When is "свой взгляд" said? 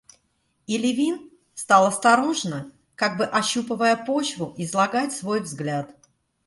5.13-5.95